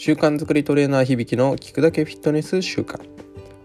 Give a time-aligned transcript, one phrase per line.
[0.00, 3.00] 習慣作りトレーナー響の聞くだけフィットネス習慣。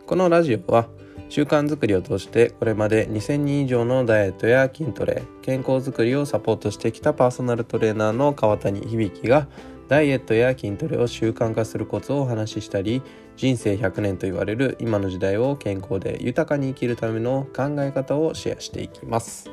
[0.08, 0.88] このラジオは
[1.30, 9.48] 習慣づくりを通してこれまで2000人以上のダイエットや筋トレ健康づくりをサポートしてきたパーソナルトレーナーの川谷響が
[9.88, 13.04] ダイエットや筋トレを習慣化するコツをお話ししたり
[13.38, 19.52] 人生100年と言われる今の時代を健康で豊かに生きるための考え方をシェアしていきます。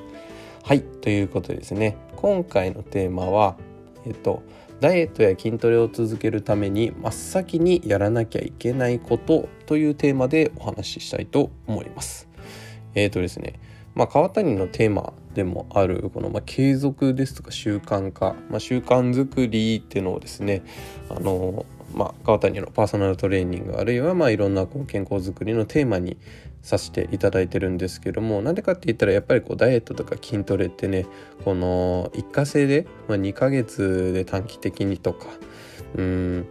[0.62, 1.98] はいということでですね。
[2.16, 3.58] 今回のテーマは
[4.06, 4.42] えっと
[4.80, 12.28] ダイエットや筋トレを続けるために真っ先にやらなきゃいけないことというテーマでお話ししたいと思います。
[12.94, 13.60] え、ー、とですね、
[13.94, 20.62] まあ、川谷のテーマでもあるこの、まあ、継続ですとか習慣化、まあ、習慣づくりっていうのをですね
[21.10, 26.16] あの、まあ、川谷のパーソナルトレーニングあるいはまあいろんなこう健康づくりのテーマに
[26.62, 31.06] させていただいてるんですけどもなんでかって言ったらやっぱりこうダイエットとか筋トレってね
[31.44, 35.26] この一過性で、まあ、2ヶ月で短期的にとか
[35.96, 36.46] うん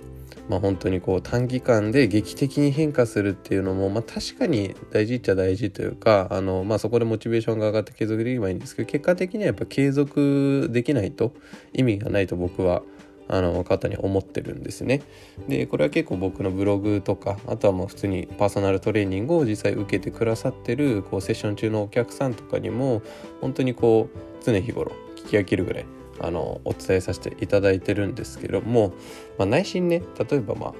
[0.50, 11.34] まあ本当にこう短期間で劇的に変化するっていうのも、まあ、確かに大事っちゃ大事というかあの、まあ、そこでモチベーションが上がって継続できればいいんですけど結果的にはやっぱ継続できないと
[11.73, 12.88] 意味がないと僕は思
[13.32, 15.02] あの方に思ってるんですね。
[15.48, 23.02] でこれは結構僕のブログとかあとはもう普通にパーソナルトレーニングを実際受けてくださってるこうセッション中のお客さんとかにも
[23.40, 25.86] 本当にこう常日頃聞き飽きるぐらい
[26.20, 28.94] あのお伝えさせていただいてるんですけども、
[29.38, 30.74] まあ、内心ね例えばまあ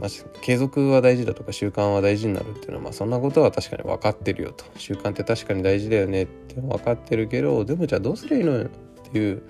[0.00, 8.68] まあ、継続は大事だとか習慣は大事になるっていうのは、まあ、そんなことは確かに分かってるよと習慣って確かに大事だよねって分かってるけどでもじゃあどうすりゃいいのよっ
[9.12, 9.42] ていう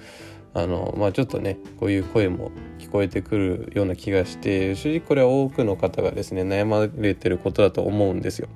[0.55, 8.48] あのまあちょっとねこういう声も聞こえてくるような気がして正直これは多くの方がですね悩まれてることだと思うんですよ。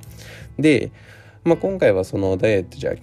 [0.58, 0.92] で、
[1.44, 2.94] まあ、今回はそのダイエットじゃ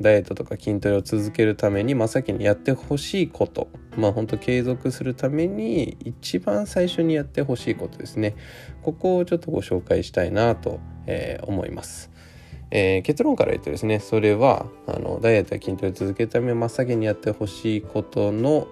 [0.00, 8.34] ダイエットとか筋トレを続けるために真っ先にやってほしいことまあ本当継続するために一番最初にやってほしいことですね
[8.82, 12.13] ここをちょっとご紹介したいなと、えー、思います。
[12.70, 18.66] えー、結論から言うとですねそれはあのダイエットや筋トレを続けるため真っ先にやってほしいことの、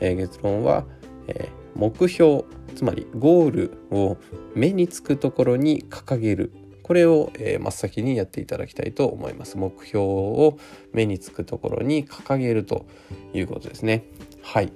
[0.00, 0.84] えー、結論は、
[1.28, 2.44] えー、目標
[2.74, 4.16] つまりゴールを
[4.54, 6.52] 目につくところに掲げる。
[6.82, 9.58] これを、え、真っ先にやっていただきたいと思います。
[9.58, 10.58] 目標を
[10.94, 12.86] 目につくところに掲げると
[13.34, 14.04] いうことですね。
[14.42, 14.72] はい。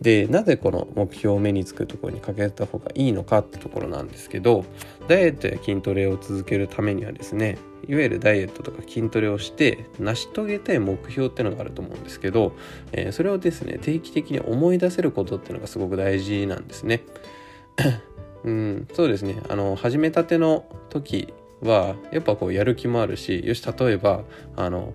[0.00, 4.64] でなぜこの目標を目につくところにかけた方がいいのかってところなんですけど
[5.08, 7.56] ダイエットや筋トレを続けるためにはですね
[7.88, 12.52] いわゆるダイエットとか筋トレをして成し遂げたい目標っていうのがあると思うんですけど、
[12.92, 17.04] えー、それをですね定期的に思い出せることっていうのがすごく大事なんですね。
[18.44, 24.22] うん、そうですねあの始めたての時はやっぱこうやる気もあるしよし例えば
[24.56, 24.94] あの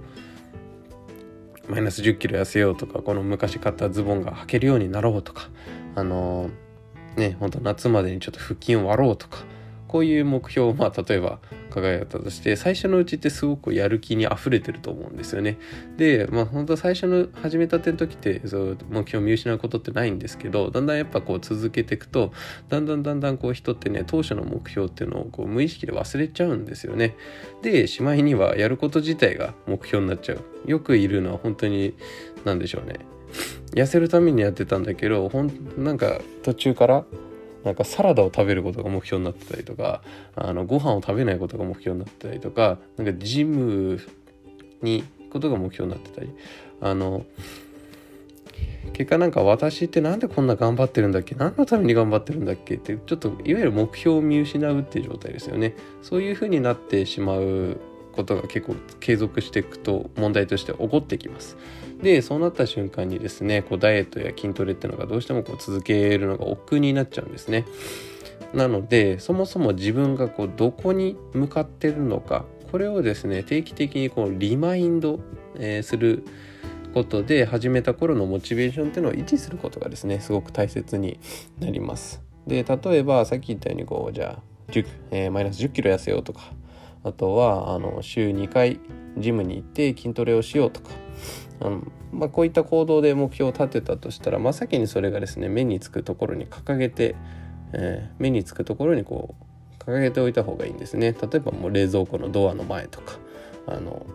[1.67, 5.49] マイナス1 0キロ痩せようとかこの昔買ったズボンが履けるようになろうとか
[5.95, 6.49] あの
[7.17, 9.39] ね本当夏までにちょっと腹筋を割ろうとか
[9.87, 11.39] こういう目標をまあ例えば
[11.71, 15.57] 輝いたとして最初のうちってすごくやる気にあふれてると思うんですよね。
[15.97, 22.31] でまあ本当最初の始めたての時ってそう目標を見失うことってないんですけどだんだんやっぱこう続けていくと
[22.69, 27.15] だんだんだんだんこう人ってね当初の目標っていうのをこう無意識で忘れちゃうんですよね。
[27.61, 30.41] でしまいにはやること自体が目標になっちゃう。
[30.65, 31.95] よくいるのは本当に
[32.45, 32.99] 何でしょうね。
[33.73, 37.05] 痩せるためにやってたんだけどほんなんか途中から
[37.63, 40.01] なんかサラダを食べることが目標になってたりとか
[40.35, 43.99] あのご飯を食べないことが目標になってたりとかなんかジム
[44.81, 46.29] に行くことが目標になってたり。
[46.81, 47.25] あの
[48.93, 51.35] 結果なんか私ってなんでこんな頑張ってるんだっけ？
[51.35, 52.75] 何のために頑張ってるんだっけ？
[52.75, 55.75] ってちょっといわゆる目標を見失うっていう状態ですよね。
[56.01, 57.79] そういうふうになってしまう
[58.11, 61.57] ことが結構継続していくと問題として起こってきます。
[62.01, 67.65] でそうなった瞬間にですねこうダイエットや筋トレっていうのがどうしてもこう続けるのが億劫になっちゃうんですね。
[68.53, 75.19] なのでそもそも自分がこうどこに向かってるのかこれをですね定期的にこうリマインド、
[75.55, 76.25] えー、する
[76.93, 81.19] ことで始めた頃のモチベーションっていうのを維持することがですねすごく大切に
[81.59, 82.21] なります。
[82.47, 84.51] で例えばさっき言ったようにこうじゃあ
[85.11, 86.53] えー、マイナス1 0キロ痩せようとか
[87.03, 88.79] あとはあの週2回
[89.17, 90.89] ジムに行って筋トレをしようとか。
[91.61, 97.15] あの、まあ、こういった行動で目標を立てたとしたら真っ先にそれがですね目につくところに掲げて、
[97.73, 101.13] えー、目につくところにこう掲げておいた方がいいんですね。
[101.13, 103.17] 例えばもう冷蔵庫のドアの前とか
[103.67, 104.05] あの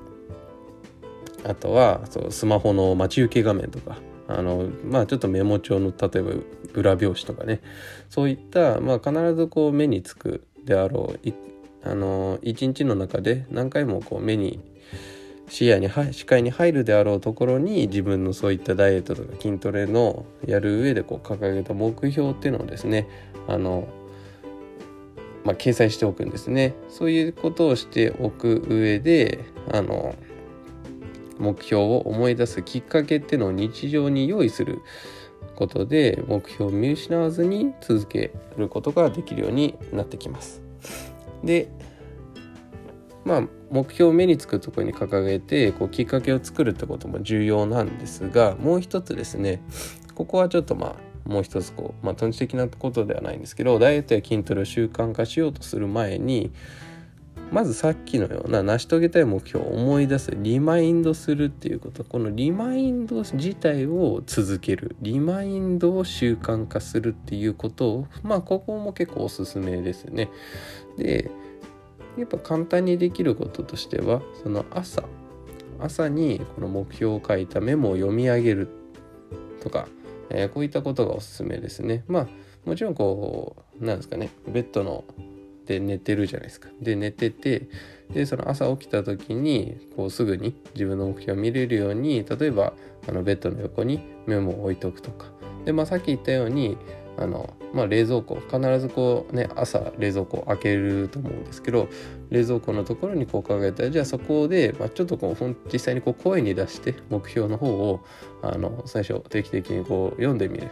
[1.44, 3.98] あとはそうスマホの待ち受け画面とか
[4.28, 6.30] あのまあちょっとメモ帳の例えば
[6.74, 7.60] 裏表紙とかね。
[8.10, 11.28] そういった、まあ、必ずこう目につくであろう
[11.86, 14.60] あの一日の中で何回もこう目に
[15.48, 23.08] 視野に視界に入るであろうところに自分のそういったダイエットとか筋トレのやる上でこう掲げた目標っていうのをですね
[23.48, 23.88] あの
[25.44, 30.16] まあ、掲載しておくんですねそういうことをしておく上であの
[31.38, 34.80] 目標を思い出すきっかけっていうのを日常に用意する
[35.54, 40.60] ことで目標を見失わずに続けることができるようになってきます。
[41.46, 41.68] で
[43.24, 49.62] まあ目標を目につくところに掲げてこうきっかけを作るってことも重要なんですがもう一つですね
[50.14, 56.52] ここはちょっとまあもう一つこう、まあ、トンチ的なことではないんですけどダイエットや筋トレを習慣化しようとする前に
[57.52, 70.28] まずさっきのような成し遂げたい目標を思い出すリマインドするっていうことこのリマインド自体を続けるリマインドを習慣化するっていうことをまあここも結構おすすめですね。
[70.96, 71.30] で
[72.18, 75.04] やっぱ簡単にできることとしてはその朝
[75.78, 78.68] 朝にこの目標を書いたメモを読み上げる
[79.62, 79.86] とか
[80.30, 82.04] えー、こういったことがおすすめですね。
[82.08, 82.28] まあ
[82.64, 85.04] もちろんこうなんですかねベッドの
[85.66, 86.68] で寝てるじゃないですか。
[86.80, 87.68] で寝てて
[88.12, 92.72] でその朝起きた時にこうすぐに自分の目標を見れるように例えば
[93.08, 95.26] あのベッドの横にメモを置いとくとか
[95.64, 96.76] で、まあ、さっき言ったように
[97.18, 101.88] あの、まあ、冷蔵庫必ずこうね朝冷蔵庫開けると思うんですけど
[102.30, 108.04] 冷蔵庫のところにこう考えたらじゃあそこで、まあ、ちょっとこう実際にこう声に出して目標の方を
[108.42, 110.70] あの最初定期的にこう読んでみる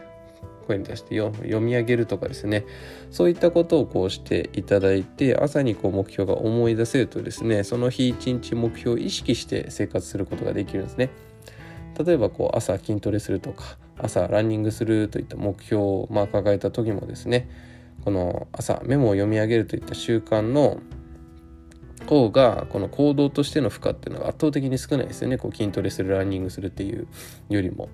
[0.65, 2.65] 声に出して読み上げるとかですね
[3.11, 11.11] そういったことをこうしていただいて朝にこう目標が思い出せるとですねその日一日目標を意識して生活することができるんですね。
[11.97, 17.49] 例えばこう朝筋トレするとか朝ランニングするといった目標をまあ抱えた時もですね
[18.05, 20.81] この朝メモを読み上げるといった習慣の
[22.07, 27.07] 方がこの行動としての負荷っていうのが圧倒的に少ないですよねこう筋トレするランニングするっていう
[27.49, 27.89] よりも。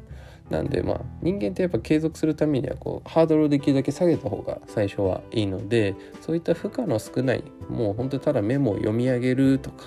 [0.51, 9.85] なんでまあ人間ってやっぱ継続するためにはこうハードルをできるだけ下げた方が最初はいいのでそういった負荷の少ないもう本当にただメモを読み上げるとか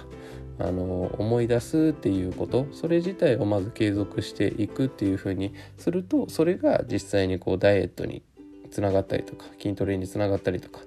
[0.60, 8.24] あの思い出すっていうことそれ自体をまず継続していくっていうふうにするとそれが実際にこうダイエットに
[8.72, 10.80] つながったりとか筋トレにつながったりとか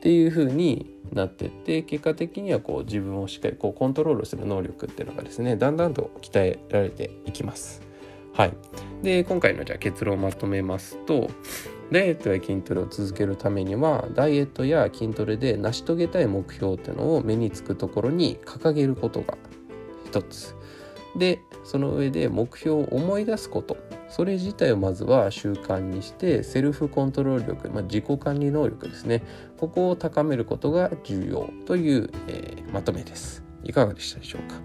[0.00, 7.82] っていう風になってって結果的にはこう自分をしっかりこうコントロールする能力っていうのがですねだんだんと鍛えられていきます。
[8.32, 8.52] はい、
[9.02, 11.30] で今回のじゃ結論をまとめますと
[11.90, 19.36] ダイエットや筋トレを続けるためにはダイエットや筋トレで成し遂げたい目標っていうのを目につくところに掲げることが
[20.06, 20.54] 一つ。
[21.16, 23.76] でその上で目標を思い出すこと。
[24.08, 29.22] それ自体をまずは習慣にしてセルフコントロール力、まあ、自己管理能力ですね。
[29.56, 33.44] ここを高めることが重要という、えー、まとめです。
[33.64, 34.56] いかがでしたでしょうか、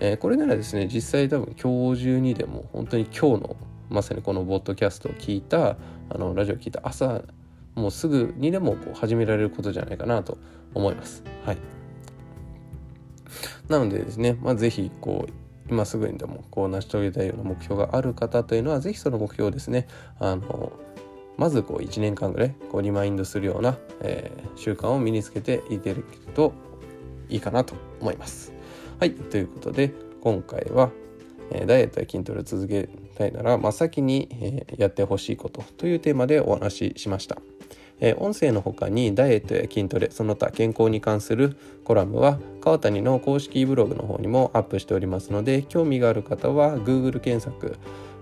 [0.00, 3.56] えー、これならですね実際多分今日中にでも本当に今日の
[3.90, 5.76] まさにこのボッドキャストを聞いた
[6.08, 7.22] あのラジオを聞いた朝
[7.74, 10.38] もうすぐにでもこう始められることじゃないかなと
[10.74, 11.22] 思います。
[11.44, 11.58] はい、
[13.68, 15.32] なのでですね、まあ、ぜひこう
[15.68, 19.86] 今すぐにでもこう成し遂げたいような目標がある方というのは是非その目標をですね
[20.18, 20.72] あの
[21.36, 26.04] まずこう1年間ぐらいこうリマインドするような、えー、習慣を身につけていける
[26.34, 26.52] と
[27.28, 28.52] いいかなと思います。
[28.98, 29.92] はいということで
[30.22, 30.90] 今回は、
[31.66, 37.38] ダイエットや筋トレを続けたいなら真っ先に、え、やってほしいことというテーマでお話ししました。
[38.00, 47.78] え、音声の他にダイエットや筋トレその他健康に関するコラムは川谷の公式ブログの方にもアップしておりますので興味がある方は Google 検索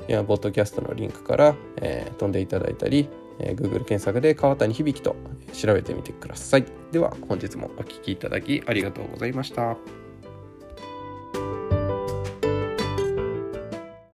[0.07, 3.09] やポッドキャストのリンクから、えー、飛んでいただいたり、
[3.40, 5.16] えー、Google 検索で川谷響と
[5.52, 10.03] 調べてみてくださいでは本日もお聴きいただきありがとうございました。